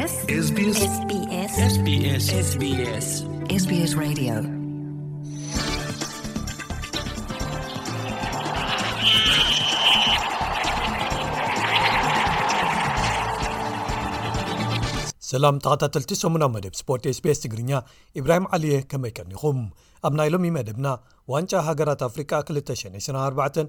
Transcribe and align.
ሰላም 0.00 0.06
ተኸታተልቲ 15.64 16.16
ሰሙናዊ 16.20 16.50
መደብ 16.54 16.74
ስፖርት 16.78 17.08
ስቢስ 17.18 17.40
ትግርኛ 17.42 17.80
ኢብራሂም 18.20 18.46
ዓልየ 18.56 18.78
ከመይቀኒኹም 18.92 19.58
ኣብ 20.06 20.12
ናይ 20.18 20.30
ሎሚ 20.34 20.50
መደብና 20.56 20.86
ዋንጫ 21.32 21.52
ሃገራት 21.68 22.00
ኣፍሪቃ 22.08 22.32
224 22.60 23.60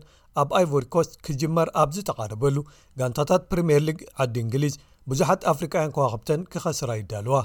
ኣብ 0.43 0.49
ኣይቨሪ 0.61 0.85
ኮስት 0.95 1.13
ክጅመር 1.27 1.69
ኣብዝ 1.83 1.99
ተቓርበሉ 2.11 2.55
ጋንታታት 3.01 3.43
ፕሪምየር 3.51 3.83
ሊግ 3.89 3.99
ዓዲ 4.25 4.35
እንግሊዝ 4.45 4.77
ብዙሓት 5.09 5.41
ኣፍሪካውያን 5.51 5.93
ከዋክብተን 5.95 6.41
ክኸስራ 6.53 6.89
ይዳልዋ 6.99 7.35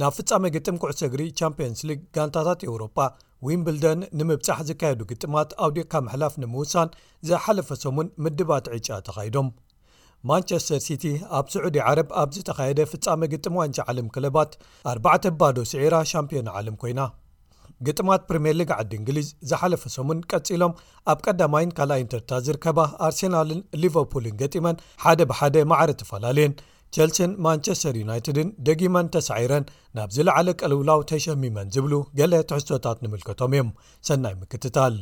ናብ 0.00 0.12
ፍፃመ 0.16 0.44
ግጥም 0.54 0.76
ኩዕሶ 0.82 1.00
እግሪ 1.08 1.22
ቻምፕንስ 1.40 1.80
ሊግ 1.88 2.00
ጋንታታት 2.16 2.60
ኤውሮጳ 2.68 2.98
ዊምብልደን 3.46 4.00
ንምብፃሕ 4.18 4.58
ዝካየዱ 4.68 5.00
ግጥማት 5.10 5.50
ኣው 5.64 5.70
ዲካ 5.76 5.92
መሕላፍ 6.06 6.34
ንምውሳን 6.42 6.88
ዘሓለፈ 7.30 7.68
ሰሙን 7.84 8.08
ምድባትዕጫ 8.24 8.88
ተኻይዶም 9.08 9.48
ማንቸስተር 10.30 10.80
ሲቲ 10.86 11.04
ኣብ 11.38 11.46
ስዑዲ 11.54 11.76
ዓረብ 11.88 12.08
ኣብ 12.20 12.30
ዝተካየደ 12.36 12.80
ፍፃመ 12.92 13.20
ግጥም 13.32 13.58
ዋንጫ 13.60 13.78
ዓለም 13.92 14.08
ክለባት 14.16 14.52
4 14.94 15.30
ባዶ 15.40 15.58
ስዒራ 15.72 15.94
ሻምፒዮን 16.12 16.50
ዓለም 16.60 16.76
ኮይና 16.82 17.00
ግጥማት 17.86 18.22
ፕሪምየርሊግ 18.30 18.70
ዓዲ 18.80 18.92
እንግሊዝ 19.00 19.28
ዝሓለፈ 19.50 19.82
ሰሙን 19.96 20.18
ቀጺሎም 20.30 20.72
ኣብ 21.12 21.18
ቀዳማይን 21.26 21.70
ካልኣይ 21.76 22.02
ንተርታት 22.06 22.42
ዝርከባ 22.46 22.78
ኣርሴናልን 23.06 23.60
ሊቨርፑልን 23.82 24.36
ገጢመን 24.42 24.80
ሓደ 25.04 25.20
ብሓደ 25.30 25.54
መዕሪ 25.72 25.90
ተፈላለየን 26.00 26.56
ቸልስን 26.96 27.32
ማንቸስተር 27.46 27.94
ዩናይትድን 28.02 28.48
ደጊመን 28.66 29.10
ተሳዒረን 29.14 29.64
ናብ 29.96 30.10
ዝለዕለ 30.16 30.48
ቀልውላው 30.60 31.00
ተሸሚመን 31.10 31.70
ዝብሉ 31.74 31.94
ገሌ 32.20 32.32
ትሕስቶታት 32.50 32.98
ንምልከቶም 33.04 33.54
እዮም 33.56 33.70
ሰናይ 34.08 34.34
ምክትታል 34.42 34.96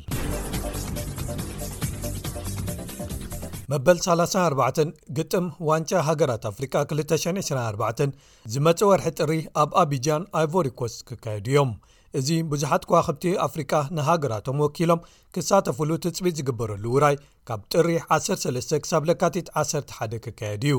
መበል 3.72 3.98
34 4.08 4.82
ግጥም 5.16 5.46
ዋንጨ 5.70 5.90
ሃገራት 6.08 6.44
ኣፍሪካ 6.52 6.74
224 6.92 8.06
ዝመጽ 8.52 8.80
ወርሒ 8.90 9.08
ጥሪ 9.20 9.32
ኣብ 9.62 9.72
ኣብጃን 9.84 10.22
ኣይቮሪኮስ 10.40 10.94
ክካየዱ 11.08 11.48
እዮም 11.52 11.72
እዚ 12.18 12.28
ብዙሓት 12.52 12.82
ከዋኽብቲ 12.88 13.24
ኣፍሪቃ 13.46 13.72
ንሃገራቶም 13.96 14.60
ወኪሎም 14.64 15.00
ክሳተፍሉ 15.34 15.90
ትፅቢት 16.04 16.36
ዝግበረሉ 16.38 16.84
ውራይ 16.94 17.16
ካብ 17.48 17.60
ጥሪ 17.72 17.88
13-ሳ 18.16 19.00
ካቲ 19.22 19.36
11 19.64 20.16
ክካየድ 20.24 20.64
እዩ 20.70 20.76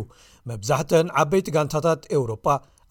መብዛሕተን 0.51 1.09
ዓበይቲ 1.23 1.47
ጋንታታት 1.57 2.01
ኤውሮጳ 2.17 2.45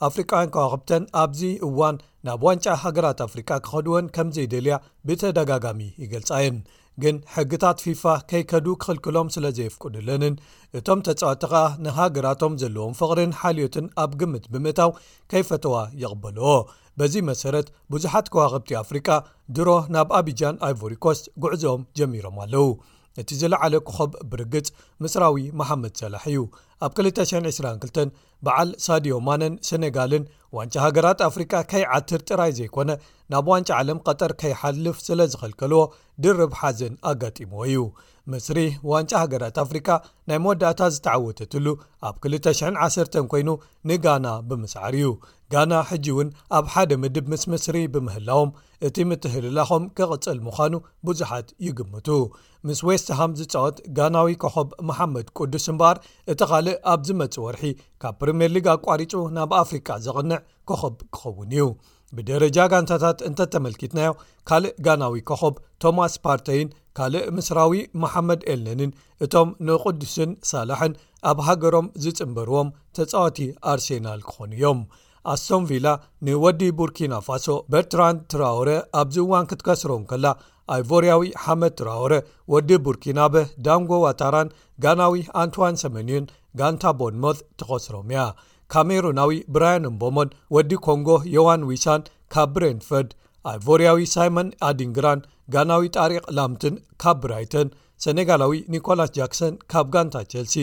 ኣፍሪቃውያን 0.08 0.52
ከዋኽብተን 0.54 1.04
ኣብዚ 1.22 1.40
እዋን 1.68 1.96
ናብ 2.26 2.42
ዋንጫ 2.48 2.66
ሃገራት 2.82 3.20
ኣፍሪቃ 3.28 3.50
ክኸድወን 3.66 4.08
ከም 4.16 4.28
ዘይደልያ 4.36 4.74
ብተደጋጋሚ 5.08 5.80
ይገልጻየን 6.02 6.58
ግን 7.02 7.16
ሕግታት 7.34 7.78
ፊፋ 7.84 8.04
ከይከዱ 8.30 8.66
ክኽልክሎም 8.82 9.28
ስለ 9.34 9.44
ዘየፍቅድለንን 9.56 10.34
እቶም 10.78 11.00
ተጻወቲ 11.08 11.42
ኸኣ 11.52 11.62
ንሃገራቶም 11.84 12.54
ዘለዎም 12.62 12.94
ፍቕርን 13.00 13.32
ሓልዮትን 13.40 13.86
ኣብ 14.04 14.12
ግምት 14.20 14.46
ብምእታው 14.52 14.90
ከይፈተዋ 15.32 15.76
ይቕበልዎ 16.02 16.54
በዚ 17.00 17.14
መሰረት 17.30 17.66
ብዙሓት 17.92 18.26
ከዋቐብቲ 18.34 18.70
አፍሪቃ 18.82 19.08
ድሮ 19.56 19.68
ናብ 19.94 20.08
አብጃን 20.18 20.56
ኣይቮሪኮስ 20.68 21.20
ጉዕዞኦም 21.44 21.82
ጀሚሮም 21.98 22.38
ኣለዉ 22.44 22.66
እቲ 23.20 23.30
ዝለዓለ 23.40 23.74
ክኸብ 23.86 24.12
ብርግጽ 24.30 24.66
ምስራዊ 25.04 25.38
መሓመድ 25.60 25.94
ሰላሕ 26.02 26.22
እዩ 26.30 26.38
ኣብ 26.86 26.90
222 26.98 28.02
በዓል 28.46 28.68
ሳድዮማነን 28.84 29.54
ሰነጋልን 29.68 30.24
ዋንጫ 30.56 30.74
ሃገራት 30.84 31.20
ኣፍሪካ 31.28 31.52
ከይዓትር 31.70 32.20
ጥራይ 32.28 32.52
ዘይኮነ 32.58 32.90
ናብ 33.32 33.46
ዋንጫ 33.52 33.68
ዓለም 33.80 33.98
ቀጠር 34.08 34.32
ከይሓልፍ 34.42 34.98
ስለ 35.08 35.20
ዝኸልከልዎ 35.32 35.82
ድርብ 36.26 36.52
ሓዘን 36.60 36.94
ኣጋጢሞዎ 37.12 37.64
እዩ 37.70 37.80
ምስሪ 38.32 38.58
ዋንጫ 38.92 39.12
ሃገራት 39.22 39.56
ኣፍሪካ 39.64 39.88
ናይ 40.28 40.38
መወዳእታ 40.44 40.80
ዝተዓወተትሉ 40.94 41.66
ኣብ 42.08 42.16
21 42.28 43.18
ኮይኑ 43.34 43.48
ንጋና 43.90 44.26
ብምስዓር 44.48 44.94
እዩ 45.00 45.10
ጋና 45.54 45.72
ሕጂ 45.90 46.06
እውን 46.14 46.30
ኣብ 46.58 46.64
ሓደ 46.74 46.90
ምድብ 47.04 47.26
ምስ 47.34 47.44
ምስሪ 47.54 47.76
ብምህላዎም 47.94 48.50
እቲ 48.86 48.96
ምትህልላኹም 49.10 49.84
ክቕጽል 49.98 50.38
ምዃኑ 50.46 50.74
ብዙሓት 51.06 51.48
ይግምቱ 51.66 52.08
ምስ 52.66 52.80
ዌስትሃም 52.88 53.30
ዝፃወት 53.38 53.76
ጋናዊ 53.96 54.34
ኮኸብ 54.42 54.68
መሓመድ 54.88 55.26
ቅዱስን 55.38 55.76
በኣር 55.80 55.98
እቲ 56.32 56.40
ኻልእ 56.50 56.76
ኣብ 56.92 57.00
ዝ 57.06 57.16
መፅእ 57.20 57.40
ወርሒ 57.44 57.64
ካብ 58.02 58.14
ፕሪምየር 58.20 58.52
ሊግ 58.56 58.66
ኣቋሪፁ 58.74 59.14
ናብ 59.38 59.52
ኣፍሪቃ 59.62 59.88
ዝቕንዕ 60.04 60.36
ኮኸብ 60.70 60.94
ክኸውን 61.16 61.50
እዩ 61.56 61.66
ብደረጃ 62.18 62.58
ጋንታታት 62.72 63.18
እንተ 63.28 63.38
ተመልኪትናዮ 63.54 64.12
ካልእ 64.50 64.76
ጋናዊ 64.86 65.16
ኮኸብ 65.30 65.56
ቶማስ 65.84 66.14
ፓርተይን 66.26 66.70
ካልእ 66.98 67.26
ምስራዊ 67.38 67.74
መሓመድ 68.04 68.40
ኤልነንን 68.52 68.94
እቶም 69.26 69.50
ንቕዱስን 69.66 70.30
ሳላሕን 70.52 70.94
ኣብ 71.32 71.38
ሃገሮም 71.48 71.90
ዝጽምበርዎም 72.04 72.70
ተጻወቲ 72.98 73.38
ኣርሴናል 73.72 74.22
ክኾኑ 74.30 74.52
እዮም 74.60 74.80
ኣስቶምቪላ 75.34 75.88
ንወዲ 76.26 76.62
ቡርኪና 76.78 77.14
ፋሶ 77.26 77.46
በርትራን 77.72 78.16
ትራወረ 78.32 78.70
ኣብ 79.00 79.08
ዝዋን 79.16 79.48
ክትከስሮም 79.50 80.04
ከላ 80.10 80.26
ኣይቮርያዊ 80.74 81.22
ሓመድ 81.44 81.72
ትራወረ 81.78 82.14
ወዲ 82.52 82.70
ቡርኪናበህ 82.86 83.46
ዳንጎ 83.66 83.92
ዋታራን 84.06 84.48
ጋናዊ 84.84 85.14
ኣንትዋን 85.42 85.76
ሰሜኒዮን 85.84 86.26
ጋንታ 86.60 86.84
ቦንሞት 87.00 87.38
ትኸስሮም 87.60 88.10
ያ 88.16 88.20
ካሜሩናዊ 88.72 89.32
ብራያን 89.54 89.86
እምቦሞን 89.90 90.32
ወዲ 90.54 90.72
ኮንጎ 90.86 91.10
ዮዋን 91.36 91.62
ዊሳን 91.70 92.02
ካብ 92.34 92.50
ብረንፈርድ 92.54 93.10
ኣይቮርያዊ 93.50 93.98
ሳይመን 94.14 94.48
ኣዲንግራን 94.68 95.20
ጋናዊ 95.54 95.84
ጣሪቅ 95.98 96.22
ላምትን 96.36 96.74
ካብ 97.02 97.18
ብራይተን 97.22 97.68
ሰነጋላዊ 98.04 98.52
ኒኮላስ 98.72 99.10
ጃክሰን 99.18 99.54
ካብ 99.72 99.86
ጋንታ 99.94 100.16
ቸልሲ 100.32 100.54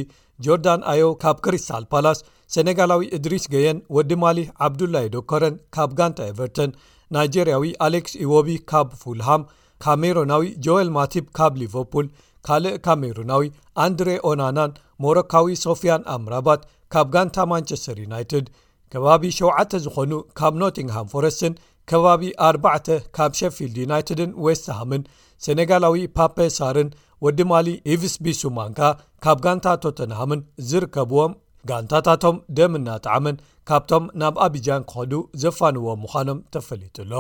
ጆርዳን 0.46 0.82
ኣዮ 0.92 1.04
ካብ 1.24 1.38
ክሪስታል 1.46 1.84
ፓላስ 1.92 2.20
ሰነጋላዊ 2.54 3.04
እድሪስ 3.18 3.46
ገየን 3.54 3.78
ወዲ 3.96 4.12
ማሊ 4.24 4.40
ዓብዱላይ 4.68 5.06
ዶኮረን 5.16 5.56
ካብ 5.76 5.92
ጋንታ 6.00 6.20
ኤቨርተን 6.32 6.72
ናይጀርያዊ 7.16 7.66
አሌክስ 7.86 8.14
ኢወቢ 8.26 8.50
ካብ 8.72 8.88
ፉልሃም 9.02 9.44
ካሜሩናዊ 9.84 10.46
ጆኤል 10.66 10.90
ማቲብ 10.98 11.26
ካብ 11.38 11.54
ሊቨርፑል 11.62 12.08
ካልእ 12.48 12.76
ካሜሩናዊ 12.86 13.46
ኣንድሬ 13.86 14.10
ኦናናን 14.30 14.72
ሞሮካዊ 15.04 15.54
ሶፊያን 15.66 16.04
ኣምራባት 16.16 16.62
ካብ 16.94 17.08
ጋንታ 17.16 17.38
ማንቸስተር 17.52 17.98
ዩናይትድ 18.06 18.46
ከባቢ 18.94 19.24
ሸተ 19.38 19.72
ዝኾኑ 19.86 20.12
ካብ 20.40 20.54
ኖቲንግሃም 20.64 21.10
ፎረስትን 21.14 21.54
ከባቢ 21.90 22.24
ኣርባተ 22.50 22.88
ካብ 23.16 23.32
ሼፊልድ 23.40 23.76
ዩናይትድን 23.84 24.32
ወስትሃምን 24.46 25.02
ሰነጋላዊ 25.46 25.98
ፓፔሳርን 26.18 26.90
ወዲ 27.26 27.40
ማሊ 27.52 27.68
ኢቪስቢሱማንካ 27.94 28.80
ካብ 29.26 29.38
ጋንታ 29.46 29.68
ቶተንሃምን 29.86 30.42
ዝርከብዎም 30.70 31.34
ጋንታታቶም 31.70 32.36
ደምናጣዕምን 32.58 33.38
ካብቶም 33.70 34.04
ናብ 34.22 34.36
ኣብጃን 34.46 34.84
ክኸዱ 34.90 35.14
ዘፋንዎም 35.42 36.02
ምዃኖም 36.04 36.40
ተፈሊጡሎ 36.54 37.14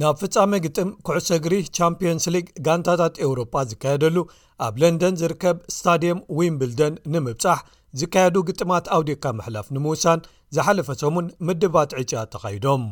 ናብ 0.00 0.16
ፍጻመ 0.20 0.50
ግጥም 0.64 0.90
ኩዕሶ 1.06 1.28
እግሪ 1.40 1.54
ቻምፕዮንስ 1.76 2.26
ሊግ 2.34 2.46
ጋንታታት 2.66 3.14
ኤውሮጳ 3.26 3.54
ዝካየደሉ 3.70 4.16
ኣብ 4.66 4.74
ለንደን 4.82 5.18
ዝርከብ 5.22 5.56
ስታድየም 5.76 6.20
ዊምብልደን 6.38 6.94
ንምብፃሕ 7.12 7.58
ዝካየዱ 7.98 8.36
ግጥማት 8.48 8.86
ኣው 8.94 9.02
ዴካ 9.08 9.24
መሕላፍ 9.38 9.66
ንምውሳን 9.74 10.20
ዝሓለፈሰሙን 10.56 11.26
ምድባት 11.48 11.90
ዕጫያ 12.02 12.22
ተኻይዶም 12.34 12.84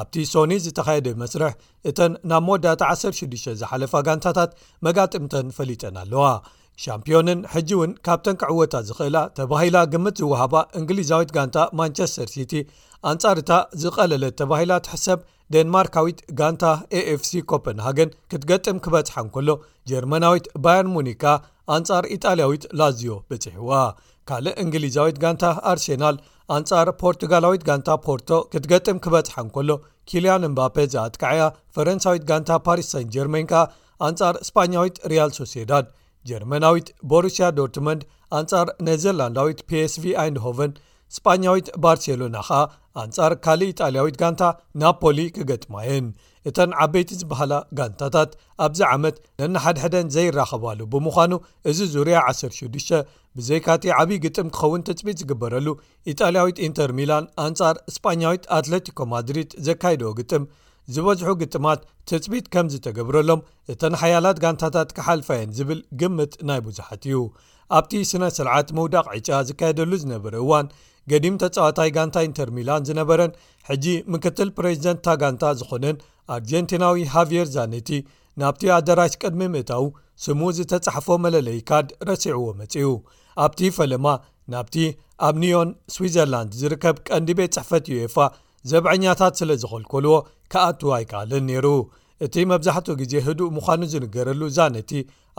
ኣብቲ 0.00 0.14
ሶኒ 0.32 0.52
ዝተኻየደ 0.64 1.06
ብመስርሕ 1.16 1.50
እተን 1.88 2.12
ናብ 2.30 2.42
መወዳታ 2.46 2.82
16 2.94 3.48
ዝሓለፋ 3.60 3.92
ጋንታታት 4.06 4.52
መጋጥምተን 4.86 5.48
ፈሊጠን 5.56 5.96
ኣለዋ 6.02 6.24
ሻምፒዮንን 6.82 7.40
ሕጂ 7.52 7.68
እውን 7.76 7.90
ካብተን 8.06 8.36
ክዕወታት 8.40 8.86
ዝኽእላ 8.88 9.16
ተባሂላ 9.38 9.76
ግምት 9.92 10.16
ዝወሃባ 10.22 10.54
እንግሊዛዊት 10.80 11.30
ጋንታ 11.36 11.56
ማንቸስተር 11.80 12.28
ሲቲ 12.34 12.52
ኣንጻር 13.10 13.38
እታ 13.42 13.52
ዝቐለለ 13.82 14.24
ተባሂላ 14.40 14.72
ትሕሰብ 14.86 15.20
ዴንማርካዊት 15.54 16.18
ጋንታ 16.40 16.64
aፍሲ 17.00 17.30
ኮፐንሃገን 17.50 18.10
ክትገጥም 18.30 18.76
ክበጽሓ 18.84 19.14
እን 19.24 19.28
ከሎ 19.34 19.48
ጀርመናዊት 19.90 20.44
ባየር 20.64 20.86
ሙኒካ 20.94 21.24
ኣንጻር 21.76 22.04
ኢጣልያዊት 22.16 22.64
ላዝዮ 22.78 23.10
ብጽሕ 23.30 23.56
ዋ 23.70 23.80
ካልእ 24.28 24.56
እንግሊዛዊት 24.64 25.16
ጋንታ 25.24 25.44
ኣርሴናል 25.72 26.16
ኣንጻር 26.56 26.86
ፖርቱጋላዊት 27.02 27.62
ጋንታ 27.68 27.88
ፖርቶ 28.06 28.30
ክትገጥም 28.52 28.98
ክበጽሓ 29.04 29.34
እን 29.44 29.48
ከሎ 29.56 29.70
ኪልያን 30.10 30.46
እምባፔ 30.48 30.76
ዘኣትካዕ 30.94 31.36
ያ 31.40 31.44
ፈረንሳዊት 31.76 32.24
ጋንታ 32.30 32.50
ፓሪስሰን 32.66 33.10
ጀርሜን 33.16 33.46
ካ 33.52 33.62
ኣንጻር 34.08 34.34
እስፓኛዊት 34.44 34.96
ሪያል 35.12 35.30
ሶስዳድ 35.40 35.86
ጀርመናዊት 36.28 36.86
ቦሩስያ 37.12 37.46
ዶርትመንድ 37.60 38.02
ኣንጻር 38.40 38.68
ኔዘርላንዳዊት 38.88 39.58
ፒስv 39.70 40.04
ኣይንድ 40.22 40.38
ሆቨን 40.46 40.72
እስፓኛዊት 41.14 41.66
ባርሴሎና 41.82 42.36
ኸኣ 42.46 42.60
ኣንጻር 43.02 43.32
ካልእ 43.44 43.68
ኢጣልያዊት 43.72 44.16
ጋንታ 44.22 44.42
ናፖሊ 44.82 45.18
ክገጥማየን 45.36 46.06
እተን 46.48 46.70
ዓበይቲ 46.84 47.10
ዝበሃላ 47.20 47.52
ጋንታታት 47.78 48.32
ኣብዚ 48.64 48.80
ዓመት 48.94 49.16
ነናሓደሕደን 49.40 50.10
ዘይራኸባሉ 50.16 50.80
ብምዃኑ 50.94 51.32
እዚ 51.70 51.78
ዙርያ 51.94 52.18
106 52.32 53.00
ብዘይካቲ 53.38 53.86
ዓብዪ 54.00 54.18
ግጥም 54.26 54.50
ክኸውን 54.56 54.84
ትፅቢት 54.88 55.20
ዝግበረሉ 55.22 55.66
ኢጣልያዊት 56.12 56.58
ኢንተር 56.66 56.92
ሚላን 57.00 57.26
ኣንጻር 57.46 57.78
እስጳኛዊት 57.92 58.44
ኣትለቲኮ 58.58 58.98
ማድሪድ 59.14 59.52
ዘካይድዎ 59.68 60.10
ግጥም 60.20 60.44
ዝበዝሑ 60.94 61.28
ግጥማት 61.42 61.80
ትፅቢት 62.08 62.46
ከምዚ 62.54 62.74
ተገብረሎም 62.86 63.44
እተን 63.72 63.94
ሓያላት 64.00 64.38
ጋንታታት 64.44 64.90
ክሓልፋየን 64.96 65.54
ዝብል 65.58 65.80
ግምጥ 66.00 66.32
ናይ 66.48 66.60
ብዙሓት 66.66 67.04
እዩ 67.10 67.20
ኣብቲ 67.76 67.92
ስነ 68.10 68.24
ስርዓት 68.36 68.68
መውዳቕ 68.78 69.06
ዕጫ 69.18 69.28
ዝካየደሉ 69.50 69.92
ዝነበር 70.02 70.34
እዋን 70.42 70.66
ገዲም 71.12 71.38
ተጻዋታይ 71.42 71.90
ጋንታ 71.96 72.16
ኢንተርሚላን 72.28 72.86
ዝነበረን 72.88 73.32
ሕጂ 73.70 73.86
ምክትል 74.12 74.50
ፕሬዚደንትታ 74.58 75.14
ጋንታ 75.22 75.44
ዝኾነን 75.60 75.96
ኣርጀንቲናዊ 76.36 77.02
ሃቪየር 77.14 77.48
ዛነቲ 77.56 77.88
ናብቲ 78.42 78.62
ኣደራሽ 78.76 79.12
ቅድሚ 79.22 79.42
ምእታው 79.56 79.84
ስሙ 80.24 80.40
ዝተፃሓፈ 80.56 81.06
መለለዪ 81.24 81.58
ካድ 81.68 81.88
ረሲዕዎ 82.08 82.46
መፅ 82.60 82.74
ኡ 82.88 82.94
ኣብቲ 83.44 83.60
ፈለማ 83.78 84.06
ናብቲ 84.52 84.76
ኣብ 85.26 85.36
ኒዮን 85.42 85.70
ስዊዘርላንድ 85.94 86.50
ዝርከብ 86.60 86.96
ቀንዲ 87.08 87.28
ቤት 87.40 87.54
ፅሕፈት 87.56 87.84
እዩ 87.90 87.96
የፋ 88.04 88.16
ዘብዐኛታት 88.70 89.34
ስለ 89.40 89.50
ዘከልከልዎ 89.62 90.14
ከኣት 90.52 90.80
ኣይከኣለን 90.96 91.42
ነይሩ 91.50 91.66
እቲ 92.24 92.34
መብዛሕትኡ 92.50 92.94
ግዜ 93.00 93.12
ህዱእ 93.26 93.50
ምዃኑ 93.56 93.80
ዝንገረሉ 93.92 94.40
ዛነቲ 94.56 94.90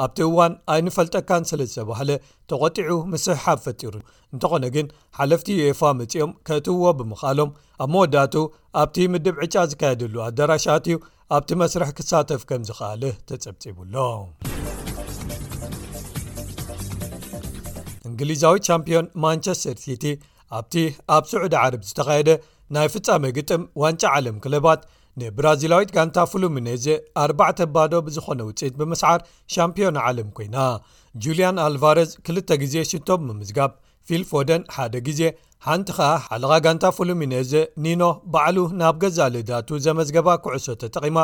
ኣብቲ 0.03 0.19
እዋን 0.27 0.53
ኣይኒፈልጠካን 0.73 1.43
ስለ 1.49 1.61
ዝተባሃለ 1.71 2.09
ተቆጢዑ 2.49 2.91
ምስሓብ 3.11 3.59
ፈጢሩ 3.65 3.93
እንተኾነ 4.33 4.65
ግን 4.75 4.87
ሓለፍቲ 5.17 5.47
የፋ 5.59 5.81
መፅኦም 5.99 6.31
ከእትውዎ 6.47 6.83
ብምኽኣሎም 6.99 7.51
ኣብ 7.85 7.89
መወዳቱ 7.93 8.35
ኣብቲ 8.81 8.97
ምድብ 9.13 9.37
ዕጫ 9.45 9.55
ዝካየደሉ 9.73 10.15
ኣዳራሻት 10.27 10.85
እዩ 10.91 10.97
ኣብቲ 11.37 11.49
መስርሕ 11.61 11.91
ክሳተፍ 11.99 12.41
ከም 12.49 12.65
ዝኽኣለ 12.69 13.03
ተፀብፂቡሎ 13.29 13.95
እንግሊዛዊ 18.09 18.55
ቻምፕዮን 18.69 19.07
ማንቸስተር 19.25 19.79
ሲቲ 19.85 20.05
ኣብቲ 20.59 20.75
ኣብ 21.15 21.23
ስዑዳ 21.31 21.53
ዓርብ 21.63 21.81
ዝተካየደ 21.89 22.29
ናይ 22.73 22.87
ፍጻመ 22.93 23.23
ግጥም 23.37 23.63
ዋንጫ 23.81 24.03
ዓለም 24.17 24.37
ክለባት 24.43 24.81
ንብራዚላዊት 25.21 25.89
ጋንታ 25.95 26.17
ፍሉሚነዘ 26.31 26.85
4 27.23 27.59
ባዶ 27.73 27.91
ብዝኾነ 28.05 28.39
ውፅት 28.47 28.73
ብምስዓር 28.79 29.19
ሻምፕዮን 29.53 29.97
ዓለም 30.07 30.29
ኮይና 30.37 30.57
ጁልን 31.23 31.59
ኣልቫረዝ 31.65 32.09
2ልተ 32.29 32.49
ግዜ 32.61 32.75
ሽቶም 32.91 33.19
ብምዝጋብ 33.29 33.71
ፊልፍደን 34.09 34.63
1ደ 34.83 34.95
ግዜ 35.07 35.21
ሓንቲ 35.65 35.89
ኸኣ 35.97 36.09
ሓለ 36.25 36.43
ጋንታ 36.65 36.83
ፍሉሚነዘ 36.97 37.51
ኒኖ 37.85 38.01
በዕሉ 38.33 38.57
ናብ 38.81 38.95
ገዛ 39.03 39.19
ልዳቱ 39.35 39.69
ዘመዝገባ 39.85 40.27
ኩዕሶ 40.45 40.67
ተጠቒማ 40.83 41.17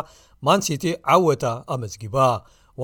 ማን 0.47 0.63
ሲቲ 0.67 0.85
ዓወታ 1.13 1.43
ኣመዝጊባ 1.75 2.15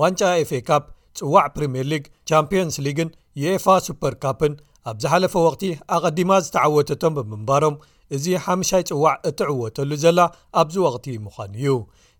ዋንጫ 0.00 0.20
ኤፍኤ 0.42 0.60
ካፕ 0.70 0.84
ጽዋዕ 1.20 1.46
ፕሪምር 1.54 1.86
ሊግ 1.92 2.04
ቻምፕንስ 2.30 2.76
ሊግን 2.86 3.08
ዩፋ 3.44 3.66
ስፐር 3.86 4.14
ካፕን 4.24 4.52
ኣብ 4.90 4.96
ዝሓለፈ 5.04 5.34
ወቕቲ 5.46 5.64
ኣቐዲማ 5.96 6.30
ዝተዓወተቶም 6.46 7.14
ብምንባሮም 7.18 7.76
እዚ 8.16 8.26
ሓምሻይ 8.44 8.82
ጽዋዕ 8.88 9.14
እትዕወተሉ 9.28 9.90
ዘላ 10.04 10.20
ኣብዚ 10.60 10.74
ወቕቲ 10.84 11.06
ምዃኑ 11.24 11.52
እዩ 11.60 11.70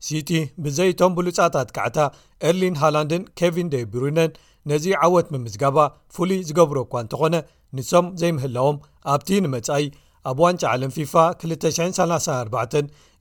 ሲቲ 0.06 0.30
ብዘይቶም 0.64 1.12
ብሉጻታት 1.18 1.68
ካዕታ 1.76 1.98
ኤርሊን 2.48 2.76
ሃላንድን 2.82 3.22
ኬቪን 3.38 3.68
ደ 3.74 3.76
ብሩነን 3.92 4.32
ነዚ 4.70 4.84
ዓወት 5.06 5.28
ምምዝጋባ 5.34 5.78
ፍሉይ 6.14 6.40
ዝገብሮ 6.48 6.76
እኳ 6.86 6.94
እንተኾነ 7.04 7.36
ንሶም 7.78 8.06
ዘይምህላዎም 8.20 8.78
ኣብቲ 9.14 9.28
ንመጻኢ 9.46 9.84
ኣብ 10.30 10.38
ዋንጫ 10.44 10.62
ዓለም 10.74 10.92
ፊፋ 10.96 11.14
234 11.48 12.78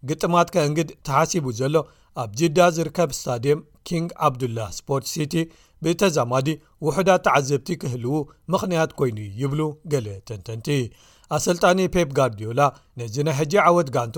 ግጥማት 0.09 0.47
ከእንግድ 0.55 0.89
ተሓሲቡ 1.07 1.45
ዘሎ 1.61 1.75
ኣብ 2.21 2.29
ጅዳ 2.39 2.59
ዝርከብ 2.75 3.09
እስታድየም 3.15 3.59
ኪንግ 3.87 4.09
ዓብዱላህ 4.27 4.69
ስፖርት 4.79 5.05
ሲቲ 5.13 5.33
ብተዛማዲ 5.85 6.47
ውሑዳት 6.85 7.21
ተዓዘብቲ 7.25 7.67
ክህልዉ 7.81 8.13
ምኽንያት 8.51 8.91
ኮይኑ 8.99 9.17
ይብሉ 9.41 9.61
ገለ 9.93 10.07
ተንተንቲ 10.27 10.67
ኣሰልጣኒ 11.35 11.79
ፔፕ 11.93 12.09
ጋርድዮላ 12.17 12.61
ነዚ 12.99 13.15
ናይ 13.27 13.35
ሕጂ 13.39 13.53
ዓወት 13.67 13.89
ጋንቱ 13.95 14.17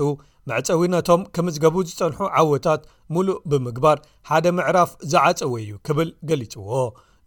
መዕፀዊ 0.50 0.82
ነቶም 0.94 1.22
ከምዝገቡ 1.34 1.74
ዝፀንሑ 1.88 2.18
ዓወታት 2.40 2.82
ሙሉእ 3.14 3.40
ብምግባር 3.50 3.98
ሓደ 4.30 4.46
ምዕራፍ 4.56 4.90
ዝዓፀወ 5.12 5.54
ዩ 5.68 5.72
ክብል 5.86 6.08
ገሊፅዎ 6.28 6.70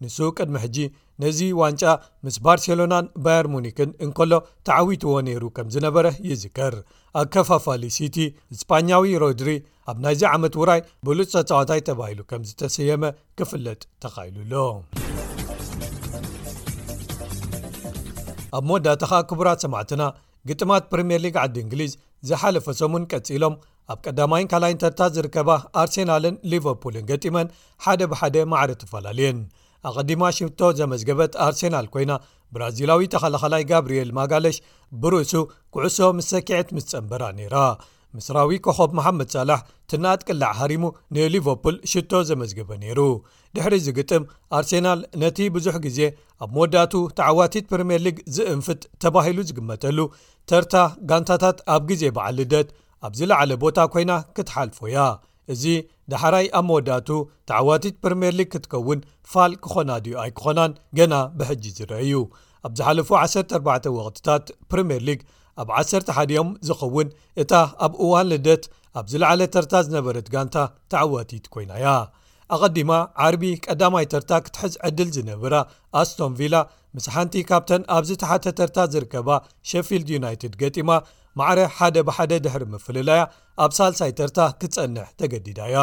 ንሱ 0.03 0.17
ቅድሚ 0.37 0.55
ሕጂ 0.63 0.77
ነዚ 1.23 1.39
ዋንጫ 1.59 1.83
ምስ 2.25 2.37
ባርሴሎናን 2.45 3.05
ባየርሞኒክን 3.25 3.91
እንከሎ 4.05 4.31
ተዓዊትዎ 4.67 5.13
ነይሩ 5.27 5.43
ከም 5.57 5.67
ዝነበረ 5.75 6.05
ይዝከር 6.29 6.75
ኣብከፋፋሊ 7.21 7.83
ሲቲ 7.97 8.17
እስፓኛዊ 8.55 9.13
ሮድሪ 9.23 9.51
ኣብ 9.91 9.97
ናይዚ 10.05 10.23
ዓመት 10.35 10.55
ውራይ 10.61 10.81
ብሉፅሰፃዋታይ 11.09 11.83
ተባሂሉ 11.89 12.21
ከም 12.31 12.43
ዝተሰየመ 12.51 13.03
ክፍለጥ 13.39 13.81
ተኻኢሉሎ 14.05 14.53
ኣብ 18.57 18.63
መወዳእታ 18.69 19.01
ኸ 19.11 19.19
ክቡራት 19.29 19.59
8ማዕትና 19.65 20.03
ግጥማት 20.49 20.83
ፕሪምየር 20.91 21.21
ሊግ 21.25 21.35
ዓዲ 21.43 21.55
እንግሊዝ 21.63 21.91
ዝሓለፈ 22.29 22.65
ሰሙን 22.79 23.03
ቀጺሎም 23.11 23.53
ኣብ 23.93 23.97
ቀዳማይን 24.07 24.49
ካልይንተርታት 24.51 25.11
ዝርከባ 25.17 25.49
ኣርሴናልን 25.81 26.35
ሊቨርፑልን 26.51 27.07
ገጢመን 27.11 27.47
ሓደ 27.85 28.01
ብሓደ 28.11 28.35
ማዕሪ 28.53 28.71
ተፈላልየን 28.81 29.39
ኣቐዲማ 29.89 30.23
ሽብቶ 30.37 30.59
ዘመዝገበት 30.79 31.33
ኣርሴናል 31.45 31.87
ኮይና 31.93 32.11
ብራዚላዊ 32.55 33.05
ተኸላኸላይ 33.13 33.63
ጋብርኤል 33.71 34.11
ማጋለሽ 34.19 34.57
ብርእሱ 35.03 35.33
ኩዕሶ 35.75 35.97
ምስ 36.17 36.29
ሰኪዐት 36.35 36.69
ምስ 36.75 36.85
ጸንበራ 36.93 37.23
ነይራ 37.39 37.57
ምስራዊ 38.17 38.55
ኮኸብ 38.65 38.91
መሓመድ 38.97 39.29
ሳላሕ 39.35 39.59
ትናኣጥቅላዕ 39.91 40.51
ሃሪሙ 40.59 40.83
ንሊቨርፑል 41.15 41.75
ሽቶ 41.91 42.11
ዘመዝግበ 42.29 42.69
ነይሩ 42.83 42.99
ድሕሪ 43.57 43.75
ዚግጥም 43.87 44.23
ኣርሴናል 44.57 44.99
ነቲ 45.21 45.37
ብዙሕ 45.55 45.75
ግዜ 45.85 45.99
ኣብ 46.43 46.51
መወዳቱ 46.57 46.93
ተዓዋቲት 47.19 47.65
ፕሪምር 47.71 48.01
ሊግ 48.07 48.17
ዝእንፍት 48.35 48.81
ተባሂሉ 49.05 49.39
ዝግመተሉ 49.49 49.97
ተርታ 50.51 50.75
ጋንታታት 51.11 51.59
ኣብ 51.75 51.83
ግዜ 51.91 52.03
በዓል 52.17 52.37
ልደት 52.41 52.69
ኣብ 53.05 53.13
ዝለዓለ 53.19 53.51
ቦታ 53.65 53.77
ኮይና 53.93 54.11
ክትሓልፎ 54.35 54.79
እያ 54.91 54.99
እዚ 55.53 55.63
ዳሕራይ 56.11 56.45
ኣብ 56.57 56.65
መወዳቱ 56.71 57.09
ተዓዋቲት 57.49 57.95
ፕሪምየር 58.03 58.35
ሊግ 58.39 58.49
ክትከውን 58.53 58.99
ፋል 59.31 59.53
ክኾና 59.63 59.89
ድዩ 60.03 60.13
ኣይ 60.23 60.31
ክኾናን 60.37 60.73
ገና 60.99 61.13
ብሕጂ 61.39 61.63
ዝረአዩ 61.77 62.13
ኣብ 62.67 62.73
ዝሓለፉ 62.79 63.09
14 63.25 63.87
ወቅትታት 63.97 64.45
ፕሪምየር 64.73 65.03
ሊግ 65.09 65.19
ኣብ 65.61 65.69
1ሰ 65.81 65.91
ሓደኦም 66.17 66.49
ዝኸውን 66.67 67.07
እታ 67.41 67.53
ኣብ 67.85 67.93
እዋን 68.03 68.27
ልደት 68.31 68.63
ኣብ 68.99 69.05
ዝለዓለ 69.11 69.41
ተርታ 69.53 69.73
ዝነበረት 69.87 70.27
ጋንታ 70.33 70.55
ተዓዋቲት 70.91 71.45
ኮይናያ 71.53 71.87
ኣቐዲማ 72.55 72.91
ዓርቢ 73.25 73.43
ቀዳማይ 73.65 74.05
ተርታ 74.13 74.31
ክትሕዝ 74.45 74.73
ዕድል 74.87 75.09
ዝነብራ 75.15 75.53
ኣስቶንቪላ 76.01 76.55
ምስ 76.95 77.05
ሓንቲ 77.13 77.35
ካብተን 77.49 77.83
ኣብዚ 77.95 78.09
ተሓተ 78.23 78.45
ተርታ 78.59 78.77
ዝርከባ 78.93 79.29
ሸፊልድ 79.69 80.09
ዩናይትድ 80.15 80.55
ገጢማ 80.61 80.89
ማዕረ 81.39 81.59
ሓደ 81.77 81.95
ብሓደ 82.07 82.31
ድሕር 82.45 82.63
መፈለላያ 82.73 83.21
ኣብ 83.63 83.71
ሳልሳይ 83.77 84.11
ተርታ 84.19 84.39
ክትፀንሕ 84.59 85.07
ተገዲዳያ 85.19 85.77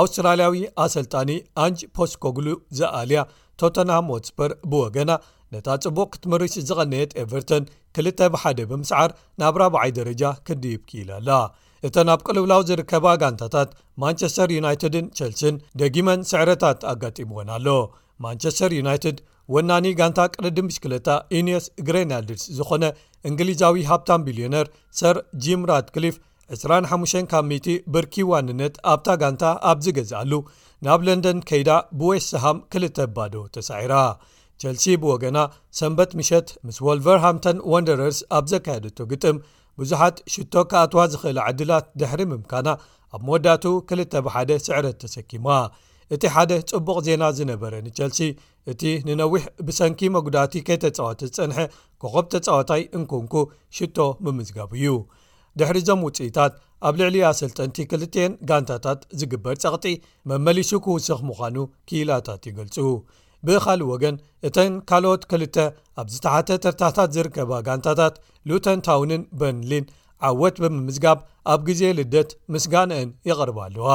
ኣውስትራልያዊ 0.00 0.56
ኣሰልጣኒ 0.84 1.30
ኣንጅ 1.64 1.78
ፖስኮግሉ 1.96 2.48
ዘኣልያ 2.80 3.20
ቶተናም 3.60 4.06
ወትስፐር 4.14 4.50
ብወገና 4.70 5.10
ነታ 5.54 5.68
ፅቡቅ 5.84 6.06
ክትምርሽ 6.14 6.52
ዝቐነየት 6.68 7.12
ኤቨርተን 7.22 7.64
ክልተ 7.96 8.18
ብሓደ 8.34 8.58
ብምስዓር 8.70 9.10
ናብ 9.40 9.54
ራብዓይ 9.62 9.90
ደረጃ 9.98 10.22
ክድብ 10.46 10.82
ኪኢላኣላ 10.90 11.30
እተ 11.88 11.94
ናብ 12.08 12.20
ቅልብላው 12.26 12.60
ዝርከባ 12.68 13.06
ጋንታታት 13.22 13.70
ማንቸስተር 14.02 14.50
ዩናይትድን 14.58 15.06
ቸልሲን 15.18 15.56
ደጊመን 15.80 16.20
ስዕረታት 16.30 16.80
ኣጋጢምዎን 16.92 17.50
ኣሎ 17.56 17.68
ማንቸስተር 18.24 18.72
ዩናይትድ 18.80 19.18
ወናኒ 19.54 19.86
ጋንታ 20.00 20.20
ቅለዲ 20.34 20.58
ምሽክለታ 20.66 21.08
ዩንስ 21.36 21.64
ግሬናድርስ 21.86 22.42
ዝኾነ 22.58 22.84
እንግሊዛዊ 23.28 23.80
ሃብታም 23.90 24.24
ቢልዮነር 24.26 24.66
ሰር 25.00 25.16
ጂም 25.44 25.62
ራድክሊፍ 25.70 26.16
25 26.56 27.24
ካ 27.30 27.34
ብርኪ 27.94 28.14
ዋንነት 28.30 28.74
ኣብታ 28.92 29.06
ጋንታ 29.22 29.42
ኣብዚገዝኣሉ 29.70 30.32
ናብ 30.86 31.00
ለንደን 31.06 31.38
ከይዳ 31.48 31.70
ብወስ 31.98 32.24
ስሃም 32.32 32.58
ክልተ 32.72 32.98
ባዶ 33.16 33.34
ተሳዒራ 33.54 33.94
ቸልሲ 34.62 34.84
ብወገና 35.02 35.38
ሰንበት 35.78 36.10
ምሸት 36.20 36.48
ምስ 36.68 36.78
ወልቨርሃምተን 36.86 37.58
ዋንደረርስ 37.72 38.18
ኣብ 38.38 38.44
ዘካየደቶ 38.52 38.98
ግጥም 39.12 39.36
ብዙሓት 39.80 40.16
ሽቶ 40.32 40.54
ካኣትዋ 40.70 41.02
ዝኽእለ 41.12 41.38
ዓድላት 41.46 41.86
ድሕሪ 42.00 42.20
ምምካና 42.32 42.68
ኣብ 43.16 43.22
መወዳቱ 43.28 43.64
ክልተ 43.90 44.12
ብሓደ 44.26 44.50
ስዕረት 44.66 44.98
ተሰኪማ 45.04 45.46
እቲ 46.14 46.22
ሓደ 46.34 46.52
ጽቡቕ 46.70 46.96
ዜና 47.06 47.22
ዝነበረ 47.38 47.72
ንቸልሲ 47.86 48.18
እቲ 48.72 48.82
ንነዊሕ 49.08 49.42
ብሰንኪ 49.66 50.00
መጉዳቲ 50.16 50.52
ከይተጻወቲ 50.68 51.20
ዝጸንሐ 51.30 51.58
ከኸብ 52.02 52.26
ተጻወታይ 52.34 52.82
እንኩንኩ 52.98 53.34
ሽቶ 53.78 53.98
ምምዝጋብ 54.26 54.70
እዩ 54.78 54.88
ድሕሪዞም 55.58 56.02
ውፅኢታት 56.06 56.52
ኣብ 56.88 56.94
ልዕሊኣኣሰልጠንቲ 57.00 57.76
2ልተን 57.92 58.32
ጋንታታት 58.48 59.00
ዝግበር 59.20 59.54
ጸቕጢ 59.62 59.86
መመሊሹክውስኽ 60.30 61.18
ምዃኑ 61.28 61.56
ክኢላታት 61.88 62.42
ይገልጹ 62.50 62.76
ብኻልእ 63.46 63.88
ወገን 63.92 64.16
እተን 64.48 64.72
ካልኦት 64.88 65.22
2ልተ 65.34 65.56
ኣብ 66.00 66.06
ዝተሓተት 66.14 66.64
ርታታት 66.72 67.10
ዝርከባ 67.16 67.50
ጋንታታት 67.66 68.14
ሉተን 68.48 68.80
ታውንን 68.86 69.22
በንሊን 69.40 69.86
ዓወት 70.28 70.56
ብምምዝጋብ 70.62 71.18
ኣብ 71.52 71.60
ግዜ 71.68 71.82
ልደት 71.98 72.30
ምስጋነአን 72.54 73.10
ይቕርባ 73.28 73.58
ኣለዋ 73.68 73.88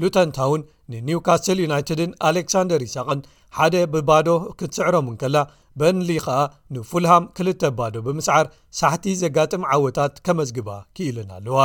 ሉተንታውን 0.00 0.62
ንኒውካስትል 0.92 1.58
ዩናይትድን 1.64 2.10
ኣሌክሳንደር 2.28 2.80
ይሳቅን 2.86 3.20
ሓደ 3.58 3.74
ብባዶ 3.94 4.28
ክትስዕሮምን 4.58 5.16
ከላ 5.22 5.36
በንሊ 5.80 6.08
ኸኣ 6.24 6.38
ንፉልሃም 6.74 7.24
ክልተ 7.36 7.62
ባዶ 7.78 7.94
ብምስዓር 8.06 8.46
ሳሕቲ 8.78 9.04
ዘጋጥም 9.22 9.62
ዓወታት 9.74 10.14
ከመዝግባ 10.26 10.68
ክኢልን 10.96 11.30
ኣለዋ 11.36 11.60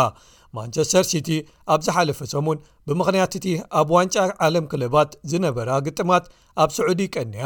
ማንቸስተር 0.57 1.05
ሲቲ 1.12 1.29
ኣብ 1.74 1.81
ዝሓለፈ 1.86 2.19
ሰሙን 2.34 2.60
ብምክንያት 2.88 3.34
እቲ 3.39 3.48
ኣብ 3.79 3.88
ዋንጫ 3.96 4.15
ዓለም 4.46 4.65
ክለባት 4.72 5.10
ዝነበራ 5.31 5.72
ግጥማት 5.88 6.25
ኣብ 6.63 6.69
ስዑዲ 6.77 7.01
ቀንያ 7.15 7.43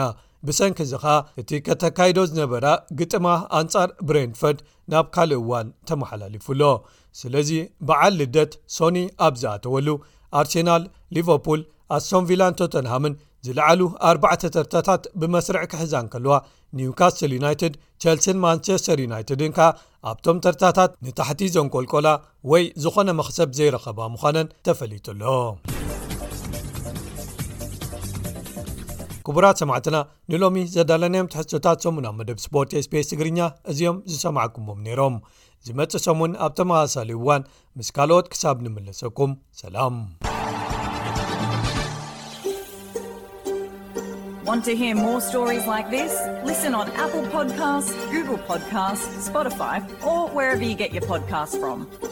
ብሰንኪ 0.47 0.79
ዚ 0.91 0.93
ኸኣ 1.03 1.15
እቲ 1.41 1.49
ከተካይዶ 1.65 2.19
ዝነበራ 2.29 2.67
ግጥማ 2.99 3.27
ኣንጻር 3.59 3.89
ብሬንፈርድ 4.09 4.59
ናብ 4.91 5.07
ካልእ 5.17 5.39
እዋን 5.43 5.67
ተመሓላልፉሎ 5.89 6.61
ስለዚ 7.21 7.51
በዓል 7.89 8.13
ልደት 8.21 8.53
ሶኒ 8.77 8.97
ኣብ 9.25 9.33
ዝኣተወሉ 9.41 9.87
ኣርሴናል 10.39 10.83
ሊቨርፑል 11.15 11.61
ኣሶምቪላን 11.97 12.57
ቶተንሃምን 12.59 13.13
ዝለዓሉ 13.45 13.79
ኣርባዕተ 14.09 14.41
ተርታታት 14.55 15.03
ብመስርዕ 15.21 15.63
ክሕዛን 15.71 16.07
ከልዋ 16.13 16.33
ኒውካስትል 16.79 17.31
ዩናይትድ 17.37 17.73
ቸልሲን 18.03 18.37
ማንቸስተር 18.43 18.99
ዩናይትድን 19.05 19.53
ከዓ 19.57 19.69
ኣብቶም 20.11 20.37
ተርታታት 20.45 20.91
ንታሕቲ 21.05 21.41
ዘንቆልቆላ 21.55 22.07
ወይ 22.51 22.63
ዝኾነ 22.83 23.09
መክሰብ 23.19 23.49
ዘይረኸባ 23.57 23.99
ምዃነን 24.13 24.51
ተፈሊጡሎ 24.67 25.23
ክቡራት 29.25 29.57
ሰማዕትና 29.61 29.97
ንሎሚ 30.31 30.57
ዘዳለናዮም 30.75 31.29
ትሕቶታት 31.33 31.83
ሰሙና 31.85 32.07
መደብ 32.19 32.37
ስፖርት 32.45 32.71
ስፔስ 32.85 33.09
ትግርኛ 33.11 33.39
እዚኦም 33.71 33.97
ዝሰማዓኩሞም 34.11 34.79
ነይሮም 34.87 35.15
ዝመፅ 35.65 35.93
ሰሙን 36.05 36.31
ኣብ 36.45 36.51
ተመሳሳሊዋን 36.59 37.41
ምስ 37.79 37.89
ካልኦት 37.95 38.27
ክሳብ 38.33 38.57
ንመለሰኩም 38.65 39.31
ሰላም 39.61 39.95
apple 47.03 47.25
podካs 47.35 47.85
ggle 48.13 48.39
podካs 48.49 48.99
sፖtfy 49.27 49.77
wrv 50.35 50.63
pድካስት 51.11 52.10